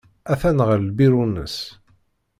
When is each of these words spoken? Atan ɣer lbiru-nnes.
Atan 0.31 0.59
ɣer 0.67 0.79
lbiru-nnes. 0.87 1.57